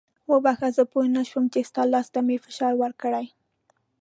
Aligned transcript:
وبخښه 0.31 0.69
زه 0.77 0.83
پوه 0.91 1.05
نه 1.15 1.21
شوم 1.29 1.45
چې 1.53 1.59
ستا 1.69 1.83
لاس 1.93 2.07
ته 2.13 2.19
مې 2.27 2.37
فشار 2.45 2.73
ورکړی. 2.83 3.25